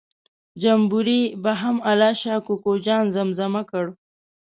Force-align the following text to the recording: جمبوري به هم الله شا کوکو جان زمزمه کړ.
جمبوري 0.61 1.21
به 1.43 1.51
هم 1.61 1.77
الله 1.91 2.13
شا 2.21 2.35
کوکو 2.47 2.73
جان 2.85 3.03
زمزمه 3.15 3.61
کړ. 3.71 3.85